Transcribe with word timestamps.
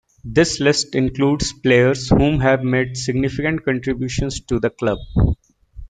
This 0.25 0.59
list 0.59 0.95
includes 0.95 1.53
players 1.53 2.09
whom 2.09 2.39
have 2.39 2.63
made 2.63 2.97
significant 2.97 3.63
contributions 3.63 4.41
to 4.45 4.59
the 4.59 4.71
club. 4.71 4.97